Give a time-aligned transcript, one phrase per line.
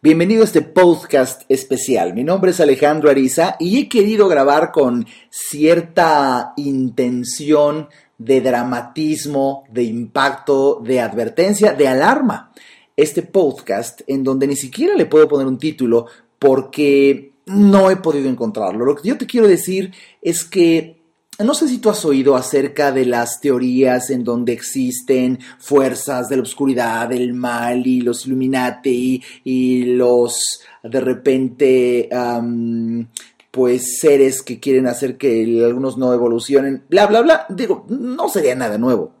[0.00, 2.14] Bienvenido a este podcast especial.
[2.14, 9.82] Mi nombre es Alejandro Ariza y he querido grabar con cierta intención de dramatismo, de
[9.82, 12.52] impacto, de advertencia, de alarma.
[12.96, 16.06] Este podcast en donde ni siquiera le puedo poner un título
[16.38, 18.84] porque no he podido encontrarlo.
[18.84, 20.97] Lo que yo te quiero decir es que
[21.44, 26.36] no sé si tú has oído acerca de las teorías en donde existen fuerzas de
[26.36, 32.08] la oscuridad, del mal y los Illuminati y, los de repente
[33.50, 37.46] pues seres que quieren hacer que algunos no evolucionen, bla, bla, bla.
[37.48, 39.12] Digo, no sería nada nuevo.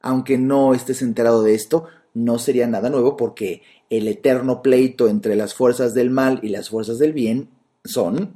[0.00, 5.36] Aunque no estés enterado de esto, no sería nada nuevo porque el eterno pleito entre
[5.36, 7.48] las fuerzas del mal y las fuerzas del bien
[7.84, 8.34] son,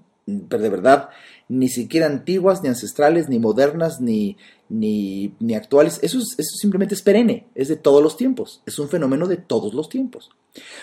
[0.48, 1.10] pero de verdad,
[1.48, 4.36] ni siquiera antiguas, ni ancestrales, ni modernas, ni,
[4.68, 5.98] ni, ni actuales.
[6.02, 9.74] Eso, eso simplemente es perenne, es de todos los tiempos, es un fenómeno de todos
[9.74, 10.30] los tiempos.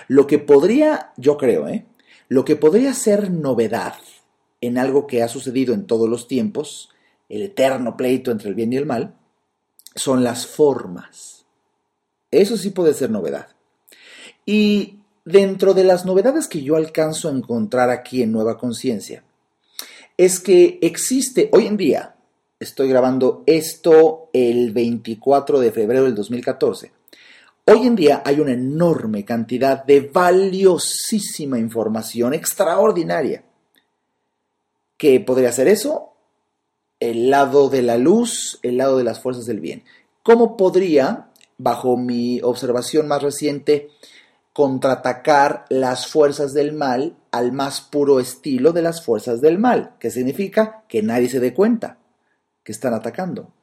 [0.07, 1.85] Lo que podría, yo creo, ¿eh?
[2.27, 3.95] lo que podría ser novedad
[4.61, 6.89] en algo que ha sucedido en todos los tiempos,
[7.27, 9.15] el eterno pleito entre el bien y el mal,
[9.95, 11.45] son las formas.
[12.31, 13.47] Eso sí puede ser novedad.
[14.45, 19.23] Y dentro de las novedades que yo alcanzo a encontrar aquí en Nueva Conciencia,
[20.19, 22.17] es que existe hoy en día,
[22.59, 26.91] estoy grabando esto el 24 de febrero del 2014,
[27.63, 33.45] hoy en día hay una enorme cantidad de valiosísima información extraordinaria.
[34.97, 36.11] ¿Qué podría ser eso?
[36.99, 39.85] El lado de la luz, el lado de las fuerzas del bien.
[40.21, 43.91] ¿Cómo podría, bajo mi observación más reciente,
[44.59, 50.11] contraatacar las fuerzas del mal al más puro estilo de las fuerzas del mal, que
[50.11, 51.97] significa que nadie se dé cuenta
[52.61, 53.53] que están atacando.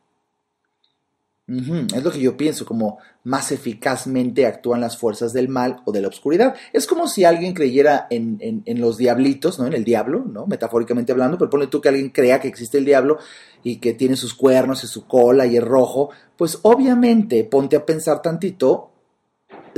[1.46, 6.00] Es lo que yo pienso, como más eficazmente actúan las fuerzas del mal o de
[6.00, 6.54] la oscuridad.
[6.72, 9.66] Es como si alguien creyera en, los diablitos, ¿no?
[9.66, 10.46] En el diablo, ¿no?
[10.46, 13.18] Metafóricamente hablando, pero pone tú que alguien crea que existe el diablo
[13.62, 17.84] y que tiene sus cuernos y su cola y es rojo, pues obviamente ponte a
[17.84, 18.92] pensar tantito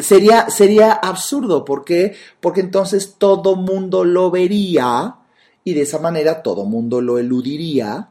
[0.02, 1.64] sería, sería absurdo.
[1.64, 2.14] ¿Por qué?
[2.40, 5.16] Porque entonces todo mundo lo vería
[5.64, 8.10] y de esa manera todo mundo lo eludiría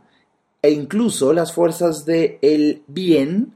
[0.62, 3.54] e incluso las fuerzas del bien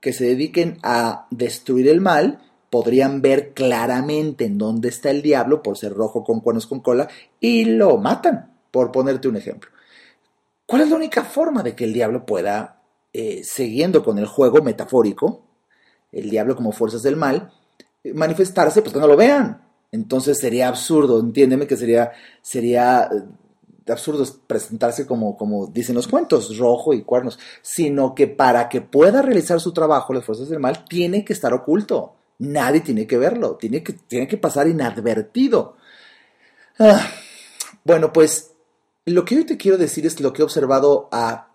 [0.00, 2.40] que se dediquen a destruir el mal
[2.70, 7.08] podrían ver claramente en dónde está el diablo por ser rojo con cuernos con cola
[7.38, 9.70] y lo matan, por ponerte un ejemplo.
[10.66, 14.62] ¿Cuál es la única forma de que el diablo pueda, eh, siguiendo con el juego
[14.62, 15.44] metafórico,
[16.10, 17.52] el diablo como fuerzas del mal,
[18.12, 19.62] manifestarse, pues que no lo vean.
[19.92, 26.58] Entonces sería absurdo, entiéndeme que sería, sería eh, absurdo presentarse como, como dicen los cuentos,
[26.58, 30.84] rojo y cuernos, sino que para que pueda realizar su trabajo las fuerzas del mal,
[30.84, 32.14] tiene que estar oculto.
[32.38, 35.76] Nadie tiene que verlo, tiene que, tiene que pasar inadvertido.
[36.78, 37.08] Ah,
[37.84, 38.50] bueno, pues
[39.04, 41.50] lo que hoy te quiero decir es lo que he observado a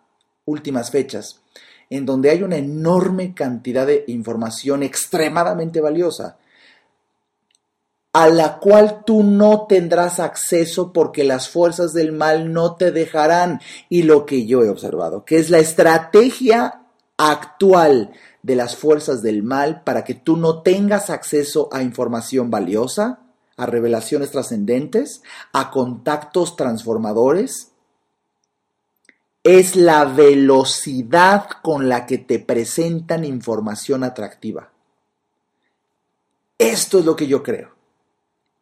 [0.46, 1.42] últimas fechas
[1.90, 6.38] en donde hay una enorme cantidad de información extremadamente valiosa,
[8.12, 13.62] a la cual tú no tendrás acceso porque las fuerzas del mal no te dejarán.
[13.88, 16.84] Y lo que yo he observado, que es la estrategia
[17.18, 18.12] actual
[18.42, 23.19] de las fuerzas del mal para que tú no tengas acceso a información valiosa,
[23.58, 25.22] a revelaciones trascendentes,
[25.52, 27.74] a contactos transformadores,
[29.44, 34.72] es la velocidad con la que te presentan información atractiva.
[36.58, 37.78] Esto es lo que yo creo.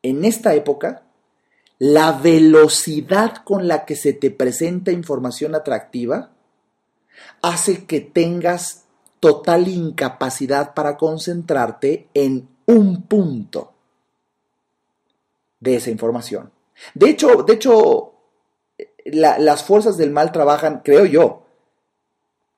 [0.02, 1.03] En esta época,
[1.80, 6.31] la velocidad con la que se te presenta información atractiva
[7.41, 8.86] hace que tengas
[9.19, 13.74] total incapacidad para concentrarte en un punto
[15.59, 16.52] de esa información.
[16.94, 18.13] De hecho, de hecho,
[19.06, 21.47] las fuerzas del mal trabajan, creo yo,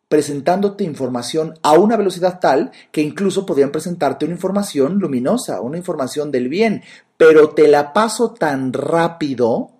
[0.09, 6.31] presentándote información a una velocidad tal que incluso podrían presentarte una información luminosa, una información
[6.31, 6.83] del bien,
[7.15, 9.71] pero te la paso tan rápido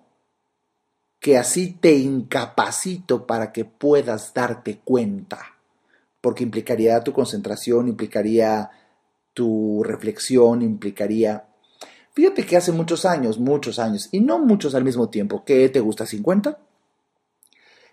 [1.18, 5.38] que así te incapacito para que puedas darte cuenta,
[6.20, 8.70] porque implicaría tu concentración, implicaría
[9.34, 11.44] tu reflexión, implicaría
[12.12, 15.80] Fíjate que hace muchos años, muchos años, y no muchos al mismo tiempo, ¿qué te
[15.80, 16.04] gusta?
[16.04, 16.56] ¿50?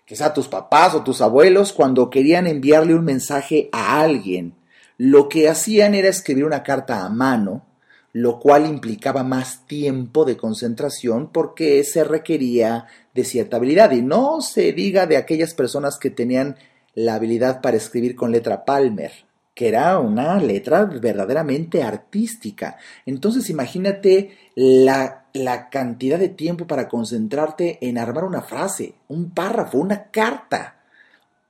[0.08, 4.54] Quizá tus papás o tus abuelos, cuando querían enviarle un mensaje a alguien,
[4.96, 7.66] lo que hacían era escribir una carta a mano,
[8.14, 13.90] lo cual implicaba más tiempo de concentración porque se requería de cierta habilidad.
[13.90, 16.56] Y no se diga de aquellas personas que tenían
[16.94, 19.12] la habilidad para escribir con letra Palmer,
[19.54, 22.78] que era una letra verdaderamente artística.
[23.04, 29.78] Entonces imagínate la, la, cantidad de tiempo para concentrarte en armar una frase, un párrafo,
[29.78, 30.76] una carta.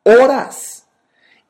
[0.04, 0.86] Horas.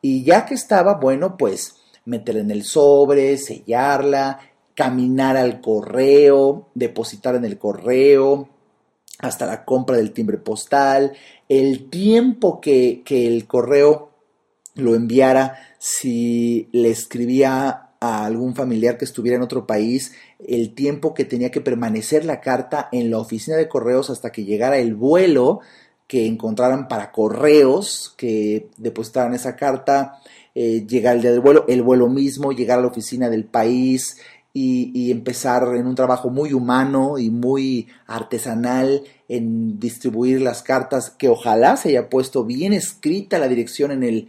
[0.01, 4.41] Y ya que estaba, bueno, pues meterla en el sobre, sellarla,
[4.75, 8.49] caminar al correo, depositar en el correo,
[9.19, 11.13] hasta la compra del timbre postal,
[11.49, 14.11] el tiempo que, que el correo
[14.75, 20.13] lo enviara, si le escribía a algún familiar que estuviera en otro país,
[20.47, 24.45] el tiempo que tenía que permanecer la carta en la oficina de correos hasta que
[24.45, 25.61] llegara el vuelo
[26.07, 30.21] que encontraran para correos que depositaran esa carta,
[30.55, 34.17] eh, llegar el día del vuelo, el vuelo mismo, llegar a la oficina del país,
[34.61, 41.29] y, empezar en un trabajo muy humano y muy artesanal en distribuir las cartas, que
[41.29, 44.29] ojalá se haya puesto bien escrita la dirección en el,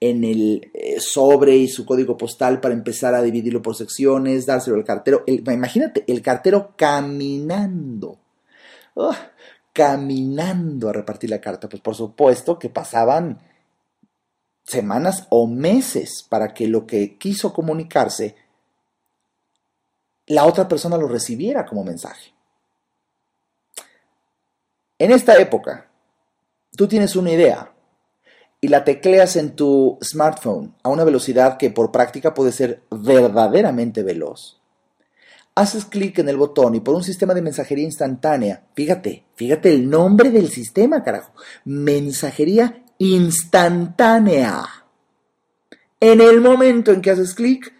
[0.00, 4.76] en el eh, sobre y su código postal para empezar a dividirlo por secciones, dárselo
[4.76, 5.24] al cartero.
[5.26, 8.18] imagínate, el cartero caminando.
[9.72, 11.68] caminando a repartir la carta.
[11.68, 13.40] Pues por supuesto que pasaban
[14.64, 18.36] semanas o meses para que lo que quiso comunicarse
[20.28, 22.34] la otra persona lo recibiera como mensaje.
[24.98, 25.90] En esta época,
[26.76, 27.72] tú tienes una idea
[28.60, 34.02] y la tecleas en tu smartphone a una velocidad que por práctica puede ser verdaderamente
[34.02, 34.60] veloz.
[35.54, 39.88] Haces clic en el botón y por un sistema de mensajería instantánea, fíjate, fíjate el
[39.88, 41.32] nombre del sistema, carajo,
[41.64, 44.64] mensajería instantánea.
[46.00, 47.74] En el momento en que haces clic,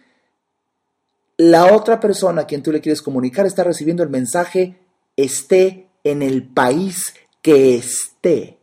[1.37, 4.77] la otra persona a quien tú le quieres comunicar está recibiendo el mensaje
[5.15, 8.58] esté en el país que esté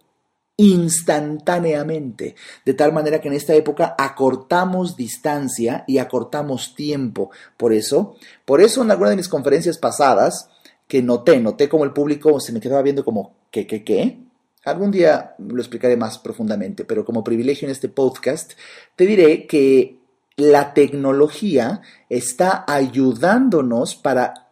[0.57, 7.31] instantáneamente, de tal manera que en esta época acortamos distancia y acortamos tiempo.
[7.57, 10.49] Por eso, por eso en alguna de mis conferencias pasadas,
[10.89, 14.19] que noté, noté como el público se me quedaba viendo como, ¿qué, qué, qué?
[14.65, 18.53] Algún día lo explicaré más profundamente, pero como privilegio en este podcast,
[18.95, 19.99] te diré que
[20.37, 24.49] la tecnología está ayudándonos para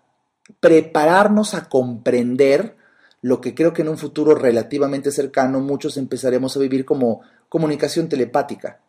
[0.61, 2.77] prepararnos a comprender
[3.25, 8.06] lo que creo que en un futuro relativamente cercano muchos empezaremos a vivir como comunicación
[8.06, 8.82] telepática.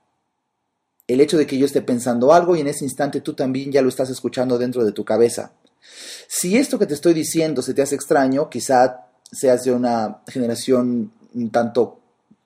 [1.08, 3.82] El hecho de que yo esté pensando algo y en ese instante tú también ya
[3.82, 5.54] lo estás escuchando dentro de tu cabeza.
[6.28, 11.14] Si esto que te estoy diciendo se te hace extraño, quizá seas de una generación
[11.34, 12.02] un tanto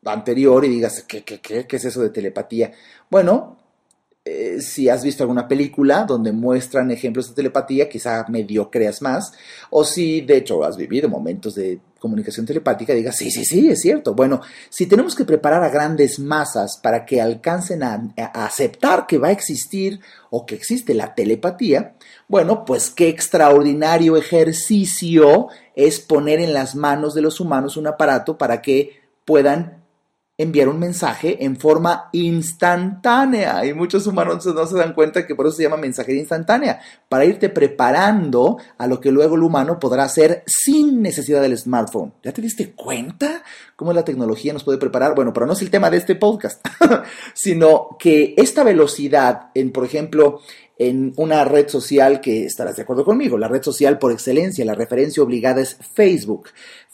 [0.06, 2.72] anterior y digas, ¿qué, qué, qué, qué es eso de telepatía?
[3.10, 3.58] Bueno,
[4.32, 9.32] eh, si has visto alguna película donde muestran ejemplos de telepatía, quizá medio creas más,
[9.72, 13.82] o si de hecho has vivido momentos de comunicación telepática, digas, sí, sí, sí, es
[13.82, 14.14] cierto.
[14.14, 19.18] Bueno, si tenemos que preparar a grandes masas para que alcancen a, a aceptar que
[19.18, 20.00] va a existir
[20.30, 21.96] o que existe la telepatía,
[22.28, 28.38] bueno, pues qué extraordinario ejercicio es poner en las manos de los humanos un aparato
[28.38, 29.79] para que puedan
[30.40, 33.66] enviar un mensaje en forma instantánea.
[33.66, 37.26] Y muchos humanos no se dan cuenta que por eso se llama mensajería instantánea, para
[37.26, 42.14] irte preparando a lo que luego el humano podrá hacer sin necesidad del smartphone.
[42.24, 43.44] ¿Ya te diste cuenta
[43.76, 45.14] cómo la tecnología nos puede preparar?
[45.14, 46.66] Bueno, pero no es el tema de este podcast,
[47.34, 50.40] sino que esta velocidad en, por ejemplo,
[50.78, 54.74] en una red social que estarás de acuerdo conmigo, la red social por excelencia, la
[54.74, 56.48] referencia obligada es Facebook.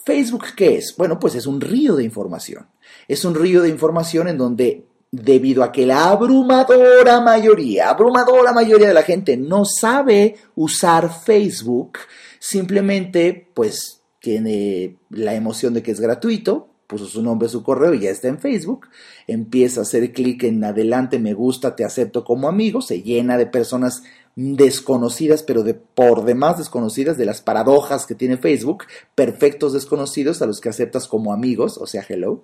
[0.03, 0.95] Facebook, ¿qué es?
[0.97, 2.65] Bueno, pues es un río de información.
[3.07, 8.87] Es un río de información en donde debido a que la abrumadora mayoría, abrumadora mayoría
[8.87, 11.99] de la gente no sabe usar Facebook,
[12.39, 18.01] simplemente pues tiene la emoción de que es gratuito, puso su nombre, su correo y
[18.01, 18.87] ya está en Facebook,
[19.27, 23.45] empieza a hacer clic en adelante, me gusta, te acepto como amigo, se llena de
[23.45, 24.03] personas
[24.35, 28.83] desconocidas, pero de por demás desconocidas, de las paradojas que tiene Facebook,
[29.15, 32.43] perfectos desconocidos a los que aceptas como amigos, o sea, hello.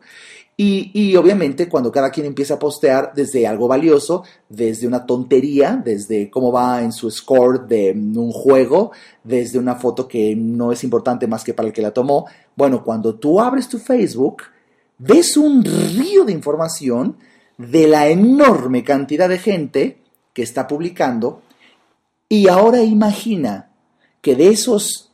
[0.56, 5.82] Y, y, obviamente cuando cada quien empieza a postear desde algo valioso, desde una tontería,
[5.84, 8.92] desde cómo va en su score de un juego,
[9.24, 12.84] desde una foto que no es importante más que para el que la tomó, bueno,
[12.84, 14.44] cuando tú abres tu Facebook,
[14.98, 17.18] ves un río de información
[17.58, 19.98] de la enorme cantidad de gente
[20.34, 21.42] que está publicando
[22.32, 23.72] y ahora imagina
[24.22, 25.12] que de esos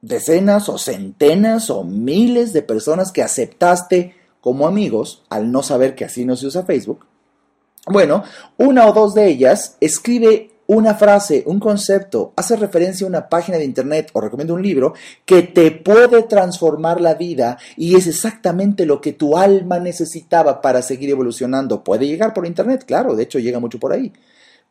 [0.00, 6.06] decenas o centenas o miles de personas que aceptaste como amigos, al no saber que
[6.06, 7.04] así no se usa Facebook,
[7.88, 8.24] bueno,
[8.56, 13.58] una o dos de ellas escribe una frase, un concepto, hace referencia a una página
[13.58, 14.94] de internet o recomienda un libro
[15.26, 20.80] que te puede transformar la vida y es exactamente lo que tu alma necesitaba para
[20.80, 21.84] seguir evolucionando.
[21.84, 24.10] Puede llegar por internet, claro, de hecho llega mucho por ahí.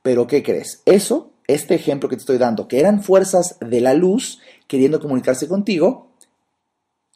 [0.01, 0.81] Pero ¿qué crees?
[0.85, 5.47] Eso, este ejemplo que te estoy dando, que eran fuerzas de la luz queriendo comunicarse
[5.47, 6.11] contigo,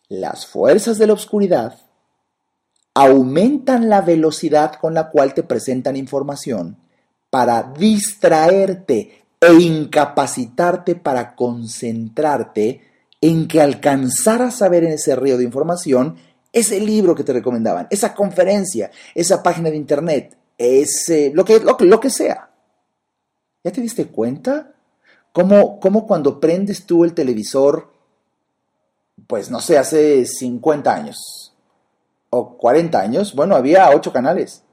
[0.10, 1.80] las fuerzas de la oscuridad
[2.94, 6.78] aumentan la velocidad con la cual te presentan información
[7.30, 12.82] para distraerte e incapacitarte para concentrarte
[13.20, 16.18] en que alcanzaras a ver en ese río de información
[16.52, 22.00] ese libro que te recomendaban, esa conferencia, esa página de internet, ese, lo, que, lo,
[22.00, 22.50] que sea.
[23.64, 24.74] ¿Ya te diste cuenta?
[25.32, 27.92] ¿Cómo, ¿Cómo cuando prendes tú el televisor,
[29.28, 31.54] pues no sé, hace 50 años
[32.30, 34.64] o 40 años, bueno, había 8 canales.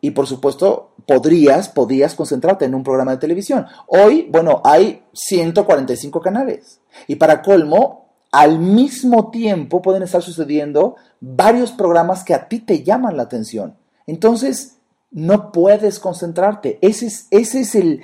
[0.00, 3.66] Y por supuesto, podrías, podías concentrarte en un programa de televisión.
[3.86, 6.80] Hoy, bueno, hay 145 canales.
[7.06, 12.82] Y para colmo, al mismo tiempo pueden estar sucediendo varios programas que a ti te
[12.82, 13.76] llaman la atención.
[14.06, 14.77] Entonces,
[15.10, 16.78] no puedes concentrarte.
[16.82, 18.02] Ese es, ese es el,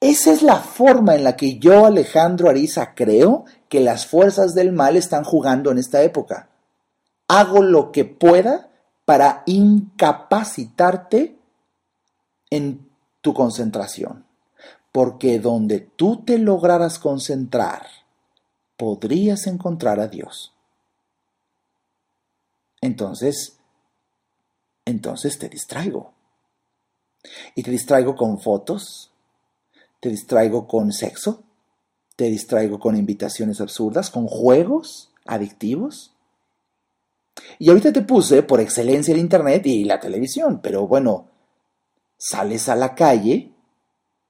[0.00, 4.72] esa es la forma en la que yo, Alejandro Ariza, creo que las fuerzas del
[4.72, 6.48] mal están jugando en esta época.
[7.26, 8.70] Hago lo que pueda
[9.04, 11.38] para incapacitarte
[12.50, 12.88] en
[13.20, 14.24] tu concentración.
[14.92, 17.86] Porque donde tú te lograras concentrar,
[18.76, 20.54] podrías encontrar a Dios.
[22.80, 23.57] Entonces,
[24.88, 26.12] entonces te distraigo.
[27.54, 29.12] Y te distraigo con fotos,
[30.00, 31.42] te distraigo con sexo,
[32.16, 36.12] te distraigo con invitaciones absurdas, con juegos adictivos.
[37.58, 41.28] Y ahorita te puse por excelencia el Internet y la televisión, pero bueno,
[42.16, 43.52] sales a la calle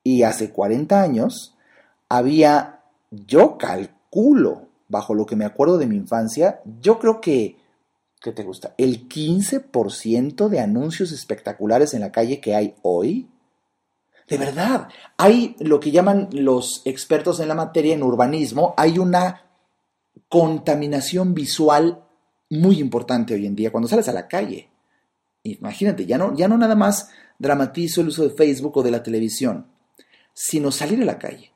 [0.02, 1.54] y hace 40 años
[2.08, 7.57] había, yo calculo, bajo lo que me acuerdo de mi infancia, yo creo que,
[8.20, 8.74] ¿qué te gusta?
[8.78, 13.28] El 15% de anuncios espectaculares en la calle que hay hoy.
[14.28, 19.44] De verdad, hay lo que llaman los expertos en la materia en urbanismo, hay una
[20.28, 22.04] contaminación visual
[22.50, 24.70] muy importante hoy en día cuando sales a la calle.
[25.42, 29.02] Imagínate, ya no, ya no nada más dramatizo el uso de Facebook o de la
[29.02, 29.66] televisión,
[30.34, 31.52] sino salir a la calle.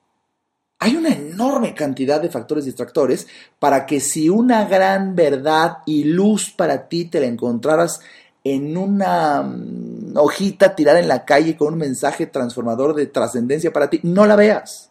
[0.84, 3.28] Hay una enorme cantidad de factores distractores
[3.60, 8.00] para que si una gran verdad y luz para ti te la encontraras
[8.42, 13.90] en una mm, hojita tirada en la calle con un mensaje transformador de trascendencia para
[13.90, 14.90] ti, no la veas.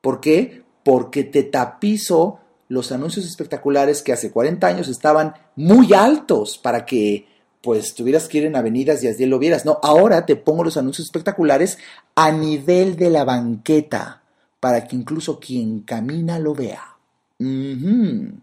[0.00, 0.62] ¿Por qué?
[0.82, 2.38] Porque te tapizo
[2.68, 7.28] los anuncios espectaculares que hace 40 años estaban muy altos para que
[7.60, 9.66] pues tuvieras que ir en avenidas y así lo vieras.
[9.66, 11.76] No, ahora te pongo los anuncios espectaculares
[12.14, 14.21] a nivel de la banqueta
[14.62, 16.96] para que incluso quien camina lo vea.
[17.40, 18.38] ¿No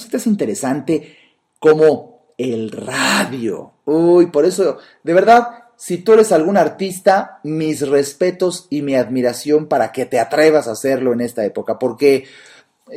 [0.00, 1.16] se te hace interesante
[1.58, 3.72] como el radio?
[3.86, 9.66] Uy, por eso, de verdad, si tú eres algún artista, mis respetos y mi admiración
[9.66, 12.26] para que te atrevas a hacerlo en esta época, porque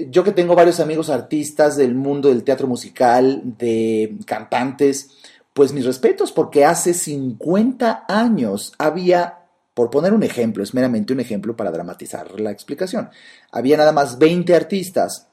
[0.09, 5.11] yo que tengo varios amigos artistas del mundo del teatro musical, de cantantes,
[5.53, 9.40] pues mis respetos, porque hace 50 años había,
[9.73, 13.09] por poner un ejemplo, es meramente un ejemplo para dramatizar la explicación,
[13.51, 15.27] había nada más 20 artistas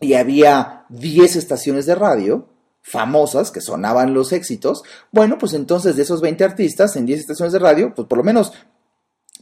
[0.00, 2.48] y había 10 estaciones de radio
[2.82, 7.52] famosas que sonaban los éxitos, bueno, pues entonces de esos 20 artistas en 10 estaciones
[7.52, 8.52] de radio, pues por lo menos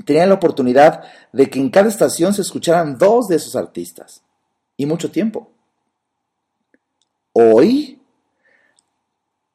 [0.04, 4.22] tenían la oportunidad de que en cada estación se escucharan dos de esos artistas.
[4.76, 5.50] Y mucho tiempo.
[7.32, 8.00] Hoy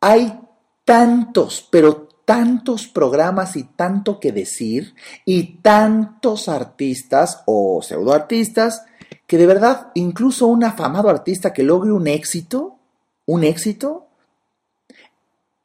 [0.02, 0.40] hay
[0.84, 8.86] tantos, pero tantos programas y tanto que decir y tantos artistas o pseudoartistas
[9.28, 12.78] que de verdad incluso un afamado artista que logre un éxito,
[13.26, 14.08] un éxito,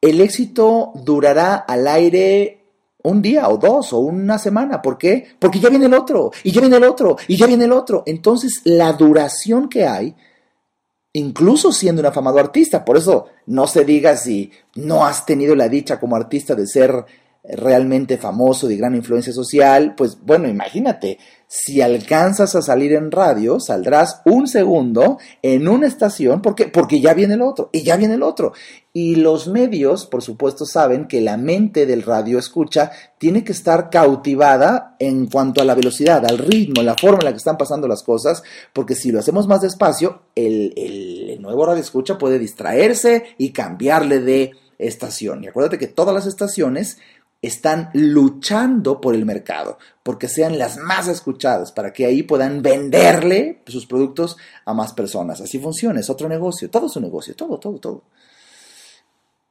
[0.00, 2.58] el éxito durará al aire
[3.02, 4.82] un día o dos o una semana.
[4.82, 5.26] ¿Por qué?
[5.38, 8.02] Porque ya viene el otro, y ya viene el otro, y ya viene el otro.
[8.06, 10.14] Entonces, la duración que hay,
[11.18, 15.68] incluso siendo un afamado artista, por eso no se diga si no has tenido la
[15.68, 17.04] dicha como artista de ser
[17.56, 23.58] realmente famoso, de gran influencia social, pues bueno, imagínate, si alcanzas a salir en radio,
[23.58, 28.14] saldrás un segundo en una estación, ¿por Porque ya viene el otro, y ya viene
[28.14, 28.52] el otro.
[28.92, 33.88] Y los medios, por supuesto, saben que la mente del radio escucha tiene que estar
[33.88, 37.88] cautivada en cuanto a la velocidad, al ritmo, la forma en la que están pasando
[37.88, 38.42] las cosas,
[38.74, 44.20] porque si lo hacemos más despacio, el, el nuevo radio escucha puede distraerse y cambiarle
[44.20, 45.42] de estación.
[45.42, 46.98] Y acuérdate que todas las estaciones
[47.40, 53.62] están luchando por el mercado, porque sean las más escuchadas, para que ahí puedan venderle
[53.66, 55.40] sus productos a más personas.
[55.40, 58.02] Así funciona, es otro negocio, todo es un negocio, todo, todo, todo.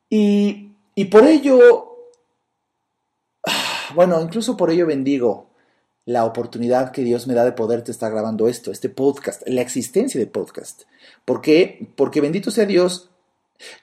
[0.10, 1.96] Y, y por ello,
[3.96, 5.48] bueno, incluso por ello bendigo
[6.06, 10.20] la oportunidad que Dios me da de poderte estar grabando esto, este podcast, la existencia
[10.20, 10.84] de podcast.
[11.25, 11.89] ¿Por qué?
[11.96, 13.10] Porque bendito sea Dios,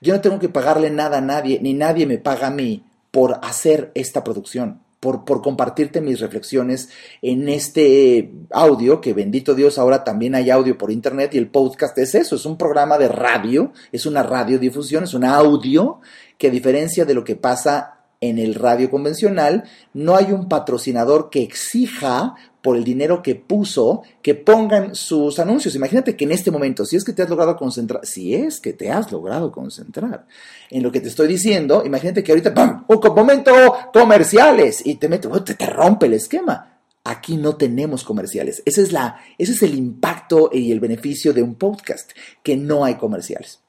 [0.00, 2.84] yo no tengo que pagarle nada a nadie, ni nadie me paga a mí
[3.14, 6.88] por hacer esta producción, por, por, compartirte mis reflexiones
[7.22, 11.96] en este audio, que bendito Dios, ahora también hay audio por internet y el podcast
[11.98, 16.00] es eso, es un programa de radio, es una radiodifusión, es un audio
[16.38, 21.30] que a diferencia de lo que pasa en el radio convencional, no hay un patrocinador
[21.30, 25.74] que exija por el dinero que puso que pongan sus anuncios.
[25.74, 28.72] Imagínate que en este momento, si es que te has logrado concentrar, si es que
[28.72, 30.26] te has logrado concentrar
[30.70, 32.86] en lo que te estoy diciendo, imagínate que ahorita, ¡pam!
[32.88, 33.52] Un momento,
[33.92, 36.80] comerciales, y te mete, te, te rompe el esquema.
[37.04, 38.62] Aquí no tenemos comerciales.
[38.64, 42.86] Ese es, la, ese es el impacto y el beneficio de un podcast, que no
[42.86, 43.60] hay comerciales.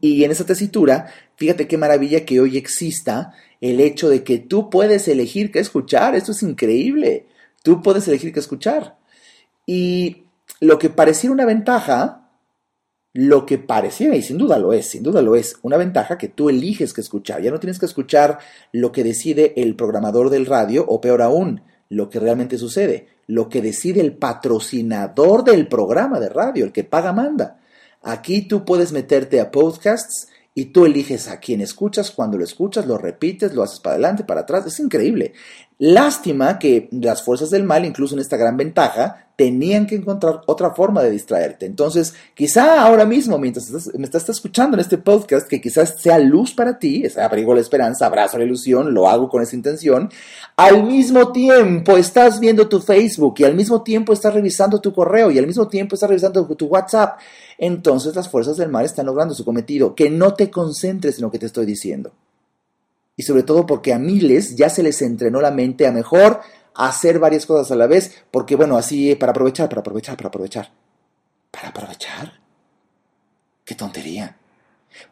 [0.00, 4.70] Y en esa tesitura, fíjate qué maravilla que hoy exista el hecho de que tú
[4.70, 6.14] puedes elegir qué escuchar.
[6.14, 7.26] Esto es increíble.
[7.64, 8.98] Tú puedes elegir qué escuchar.
[9.64, 10.24] Y
[10.60, 12.28] lo que pareciera una ventaja,
[13.14, 16.28] lo que pareciera, y sin duda lo es, sin duda lo es, una ventaja que
[16.28, 17.40] tú eliges qué escuchar.
[17.40, 18.38] Ya no tienes que escuchar
[18.70, 23.48] lo que decide el programador del radio, o peor aún, lo que realmente sucede, lo
[23.48, 27.60] que decide el patrocinador del programa de radio, el que paga manda.
[28.02, 32.86] Aquí tú puedes meterte a podcasts y tú eliges a quién escuchas, cuando lo escuchas,
[32.86, 34.64] lo repites, lo haces para adelante, para atrás.
[34.66, 35.32] Es increíble.
[35.78, 40.70] Lástima que las fuerzas del mal, incluso en esta gran ventaja, tenían que encontrar otra
[40.70, 41.66] forma de distraerte.
[41.66, 46.52] Entonces, quizá ahora mismo, mientras me estás escuchando en este podcast, que quizás sea luz
[46.54, 50.10] para ti, es abrigo la esperanza, abrazo la ilusión, lo hago con esa intención,
[50.56, 55.30] al mismo tiempo estás viendo tu Facebook y al mismo tiempo estás revisando tu correo
[55.30, 57.18] y al mismo tiempo estás revisando tu WhatsApp
[57.58, 61.30] entonces las fuerzas del mal están logrando su cometido, que no te concentres en lo
[61.30, 62.12] que te estoy diciendo.
[63.16, 66.40] Y sobre todo porque a miles ya se les entrenó la mente a mejor
[66.74, 70.72] hacer varias cosas a la vez, porque bueno, así para aprovechar, para aprovechar, para aprovechar.
[71.50, 72.40] ¿Para aprovechar?
[73.64, 74.36] ¡Qué tontería!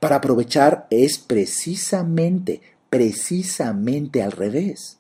[0.01, 4.99] Para aprovechar es precisamente, precisamente al revés.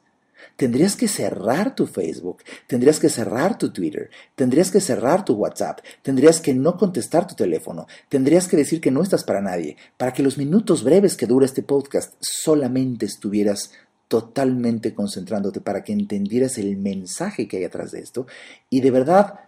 [0.56, 5.80] Tendrías que cerrar tu Facebook, tendrías que cerrar tu Twitter, tendrías que cerrar tu WhatsApp,
[6.02, 10.12] tendrías que no contestar tu teléfono, tendrías que decir que no estás para nadie, para
[10.12, 13.72] que los minutos breves que dura este podcast solamente estuvieras
[14.12, 18.26] totalmente concentrándote para que entendieras el mensaje que hay atrás de esto.
[18.68, 19.40] Y de verdad,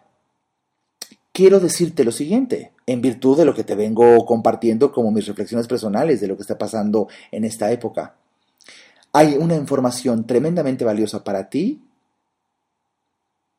[1.33, 5.69] quiero decirte lo siguiente, en virtud de lo que te vengo compartiendo como mis reflexiones
[5.69, 8.15] personales de lo que está pasando en esta época
[9.15, 11.81] hay una información tremendamente valiosa para ti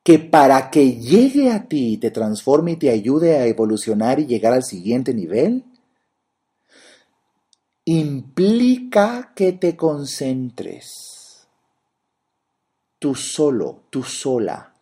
[0.04, 4.52] que para que llegue a ti, te transforme y te ayude a evolucionar y llegar
[4.52, 5.64] al siguiente nivel,
[7.86, 11.46] implica que te concentres
[12.98, 14.74] tú solo, tú sola,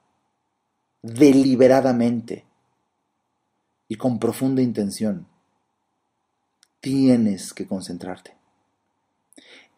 [1.03, 2.47] deliberadamente
[3.89, 5.27] y con profunda intención.
[6.81, 8.35] Tienes que concentrarte.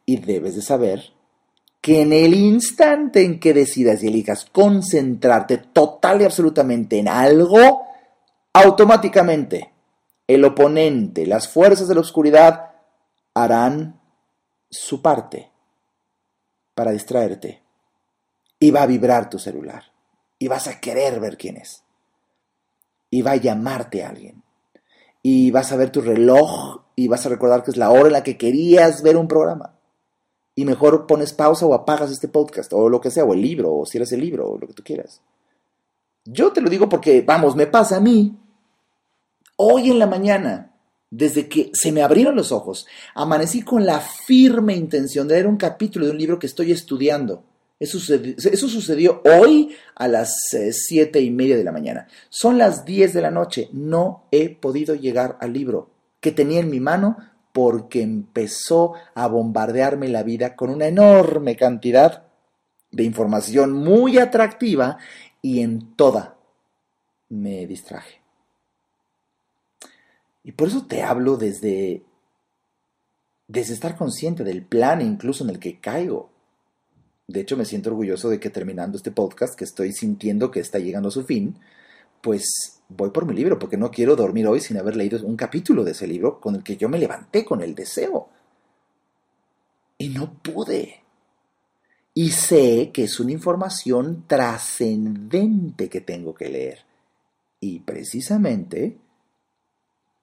[0.04, 1.12] Y debes de saber
[1.80, 7.86] que en el instante en que decidas y elijas concentrarte total y absolutamente en algo,
[8.52, 9.72] automáticamente
[10.28, 12.75] el oponente, las fuerzas de la oscuridad,
[13.36, 14.00] harán
[14.70, 15.52] su parte
[16.74, 17.62] para distraerte.
[18.58, 19.84] Y va a vibrar tu celular.
[20.38, 21.84] Y vas a querer ver quién es.
[23.10, 24.42] Y va a llamarte a alguien.
[25.22, 28.12] Y vas a ver tu reloj y vas a recordar que es la hora en
[28.12, 29.76] la que querías ver un programa
[30.54, 33.76] y mejor pones pausa o apagas este podcast o lo que sea, o el libro,
[33.76, 35.20] o cierras el libro, o lo que tú quieras.
[36.24, 38.40] Yo te lo digo porque, vamos, me pasa a mí.
[39.56, 40.75] Hoy en la mañana,
[41.10, 45.56] desde que se me abrieron los ojos, amanecí con la firme intención de leer un
[45.56, 47.44] capítulo de un libro que estoy estudiando.
[47.78, 52.08] Eso sucedió, hoy a las eh, siete y media de la mañana.
[52.30, 53.68] Son las 10 de la noche.
[53.72, 55.90] No he podido llegar al libro
[56.20, 57.18] que tenía en mi mano
[57.52, 62.24] porque empezó a bombardearme la vida con una enorme cantidad
[62.90, 64.96] de información muy atractiva
[65.42, 66.38] y en toda
[67.28, 68.25] me distraje.
[70.46, 72.04] Y por eso te hablo desde,
[73.48, 76.30] desde estar consciente del plan incluso en el que caigo.
[77.26, 80.78] De hecho, me siento orgulloso de que terminando este podcast, que estoy sintiendo que está
[80.78, 81.58] llegando a su fin,
[82.22, 85.82] pues voy por mi libro, porque no quiero dormir hoy sin haber leído un capítulo
[85.82, 88.28] de ese libro con el que yo me levanté con el deseo.
[89.98, 91.02] Y no pude.
[92.14, 96.84] y sé que es una información trascendente que tengo que leer.
[97.58, 98.96] Y precisamente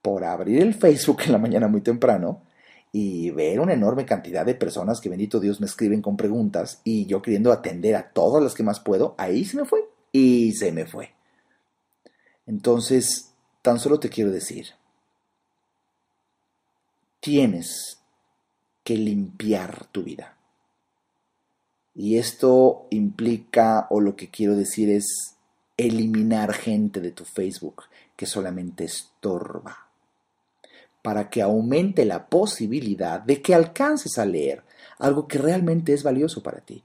[0.04, 2.44] por abrir el Facebook en la mañana muy temprano
[2.92, 7.08] y ver una enorme cantidad de personas que bendito Dios me escriben con preguntas y
[7.08, 9.80] yo queriendo atender a todas las que más puedo, ahí se me fue
[10.12, 11.14] y se me fue.
[12.46, 14.68] Entonces, tan solo te quiero decir,
[17.20, 18.04] tienes
[18.84, 20.38] que limpiar tu vida.
[21.96, 25.38] Y esto implica, o lo que quiero decir es,
[25.78, 27.84] eliminar gente de tu Facebook
[28.16, 29.90] que solamente estorba,
[31.04, 34.64] para que aumente la posibilidad de que alcances a leer
[34.98, 36.84] algo que realmente es valioso para ti.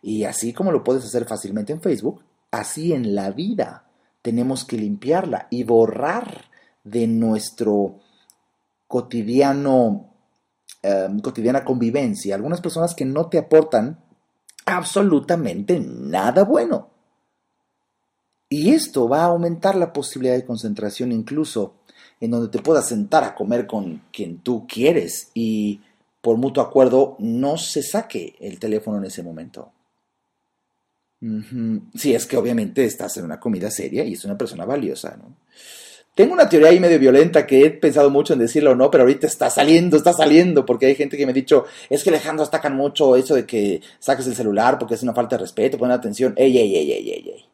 [0.00, 3.84] Y así como lo puedes hacer fácilmente en Facebook, así en la vida
[4.22, 6.50] tenemos que limpiarla y borrar
[6.82, 8.00] de nuestro
[8.88, 10.14] cotidiano,
[10.82, 14.02] em, cotidiana convivencia algunas personas que no te aportan
[14.64, 16.90] absolutamente nada bueno.
[18.48, 21.76] Y esto va a aumentar la posibilidad de concentración incluso
[22.22, 25.80] en donde te puedas sentar a comer con quien tú quieres y
[26.20, 29.72] por mutuo acuerdo no se saque el teléfono en ese momento.
[31.96, 35.34] Sí, es que obviamente estás en una comida seria y es una persona valiosa, ¿no?
[36.14, 39.02] Tengo una teoría ahí medio violenta que he pensado mucho en decirlo o no, pero
[39.02, 42.44] ahorita está saliendo, está saliendo, porque hay gente que me ha dicho, es que Alejandro
[42.44, 45.96] atacan mucho eso de que saques el celular porque es una falta de respeto, poner
[45.96, 46.34] atención.
[46.36, 47.44] Ey, ey, ey, ey, ey, ey.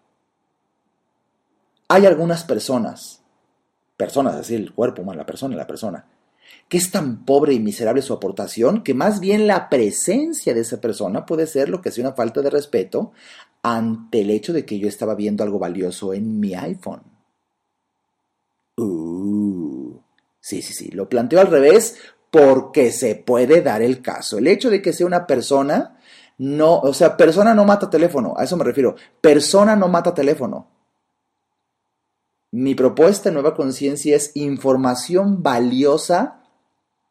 [1.88, 3.17] Hay algunas personas,
[3.98, 6.06] personas, es decir, el cuerpo humano, la persona, la persona,
[6.68, 10.80] que es tan pobre y miserable su aportación que más bien la presencia de esa
[10.80, 13.12] persona puede ser lo que sea una falta de respeto
[13.62, 17.02] ante el hecho de que yo estaba viendo algo valioso en mi iPhone.
[18.76, 19.98] Uh,
[20.40, 21.96] sí, sí, sí, lo planteo al revés
[22.30, 24.38] porque se puede dar el caso.
[24.38, 25.98] El hecho de que sea una persona,
[26.38, 28.94] no, o sea, persona no mata teléfono, a eso me refiero.
[29.20, 30.77] Persona no mata teléfono.
[32.50, 36.42] Mi propuesta en Nueva Conciencia es información valiosa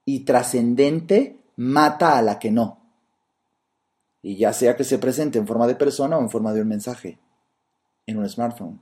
[0.05, 2.79] y trascendente mata a la que no.
[4.21, 6.67] Y ya sea que se presente en forma de persona o en forma de un
[6.67, 7.19] mensaje
[8.07, 8.81] en un smartphone.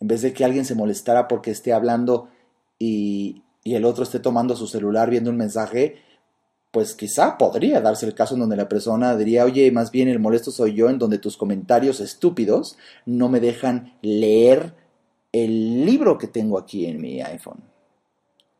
[0.00, 2.30] En vez de que alguien se molestara porque esté hablando
[2.78, 6.02] y, el otro esté tomando su celular viendo un mensaje,
[6.70, 10.18] pues quizá podría darse el caso en donde la persona diría, oye, más bien el
[10.18, 12.76] molesto soy yo, en donde tus comentarios estúpidos
[13.06, 14.74] no me dejan leer
[15.32, 17.62] el libro que tengo aquí en mi iPhone.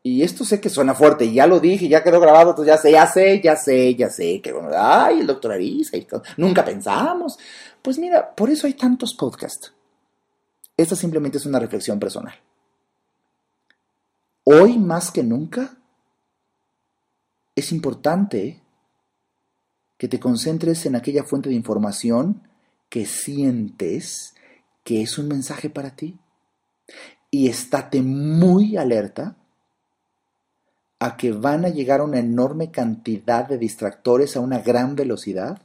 [0.01, 2.91] Y esto sé que suena fuerte, ya lo dije, ya quedó grabado, entonces ya sé,
[2.91, 5.97] ya sé, ya sé, ya sé, que bueno, ay, el doctor Arisa,
[6.37, 7.37] nunca pensamos.
[7.81, 9.73] Pues mira, por eso hay tantos podcasts.
[10.77, 12.33] Esta simplemente es una reflexión personal.
[14.45, 15.78] Hoy más que nunca
[17.55, 18.61] es importante
[19.97, 22.47] que te concentres en aquella fuente de información
[22.89, 24.33] que sientes
[24.83, 26.17] que es un mensaje para ti.
[27.29, 29.37] Y estate muy alerta
[30.99, 35.61] a que van a llegar una enorme cantidad de distractores a una gran velocidad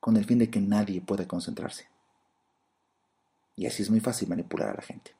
[0.00, 1.88] con el fin de que nadie pueda concentrarse.
[3.54, 5.19] Y así es muy fácil manipular a la gente.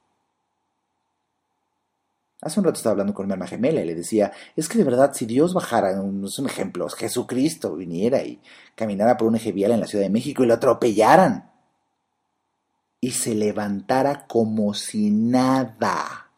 [2.42, 4.84] Hace un rato estaba hablando con mi hermana gemela y le decía, es que de
[4.84, 8.40] verdad si Dios bajara, es un ejemplo, Jesucristo viniera y
[8.74, 11.50] caminara por un eje vial en la Ciudad de México y lo atropellaran
[13.00, 16.30] y se levantara como si nada,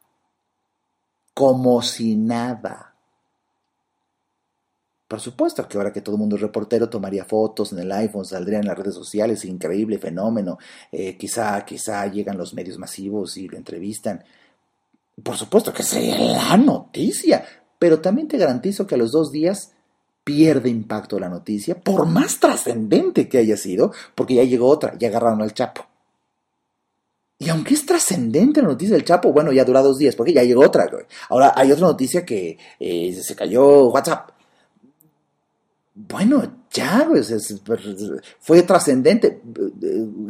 [1.35, 2.93] como si nada
[5.13, 8.25] por supuesto que ahora que todo el mundo es reportero tomaría fotos en el iPhone,
[8.25, 10.57] saldría en las redes sociales, increíble fenómeno.
[10.91, 14.25] Eh, quizá, quizá llegan los medios masivos y lo entrevistan.
[15.23, 17.45] Por supuesto que sería la noticia,
[17.79, 19.73] pero también te garantizo que a los dos días
[20.25, 25.09] pierde impacto la noticia, por más trascendente que haya sido, porque ya llegó otra, ya
[25.09, 25.87] agarraron al Chapo.
[27.39, 30.45] Y aunque es trascendente la noticia del Chapo, bueno, ya dura dos días, porque ya
[30.45, 30.89] llegó otra.
[31.29, 34.31] Ahora hay otra noticia que eh, se cayó WhatsApp
[35.95, 37.55] bueno, ya, pues,
[38.41, 39.43] fue trascendente,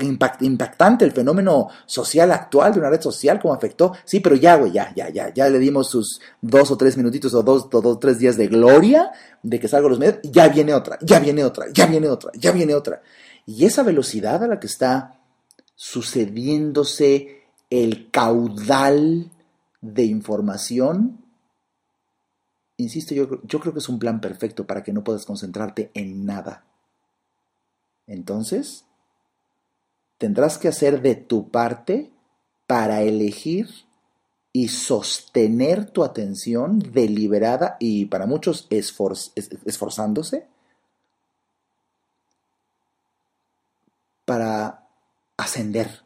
[0.01, 3.93] impactante el fenómeno social actual de una red social, cómo afectó.
[4.05, 7.33] Sí, pero ya, güey, ya, ya, ya, ya le dimos sus dos o tres minutitos
[7.35, 10.99] o dos o tres días de gloria de que salgan los medios, ya viene otra,
[11.01, 13.01] ya viene otra, ya viene otra, ya viene otra.
[13.47, 15.21] Y esa velocidad a la que está
[15.77, 19.31] sucediéndose el caudal
[19.81, 21.22] de información
[22.77, 26.25] insisto, yo, yo creo que es un plan perfecto para que no puedas concentrarte en
[26.25, 26.65] nada.
[28.07, 28.85] Entonces,
[30.19, 32.11] tendrás que hacer de tu parte
[32.67, 33.69] para elegir
[34.53, 40.47] y sostener tu atención deliberada y para muchos esforzándose
[44.25, 44.89] para
[45.37, 46.03] ascender,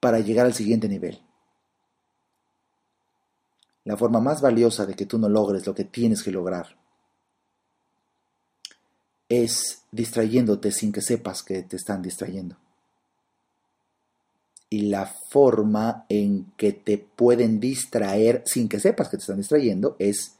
[0.00, 1.20] para llegar al siguiente nivel.
[3.84, 6.76] La forma más valiosa de que tú no logres lo que tienes que lograr
[9.28, 12.56] es distrayéndote sin que sepas que te están distrayendo.
[14.68, 19.96] Y la forma en que te pueden distraer sin que sepas que te están distrayendo
[19.98, 20.36] es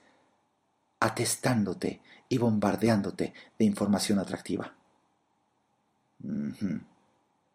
[1.00, 4.74] atestándote y bombardeándote de información atractiva.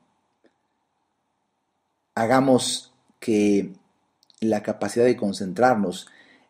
[2.15, 3.75] Hagamos que
[4.39, 6.07] la capacidad de concentrarnos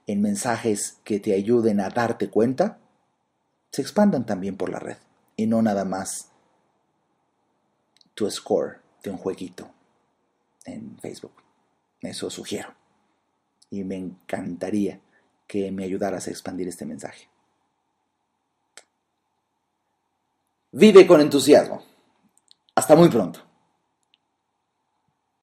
[0.08, 2.80] en mensajes que te ayuden a darte cuenta
[3.72, 4.96] se expandan también por la red
[5.36, 6.30] y no nada más
[8.14, 9.70] tu score de un jueguito
[10.64, 11.34] en Facebook.
[12.00, 12.74] Eso sugiero
[13.70, 15.02] y me encantaría
[15.48, 17.30] que me ayudaras a expandir este mensaje.
[20.72, 21.84] Vive con entusiasmo.
[22.76, 23.45] Hasta muy pronto.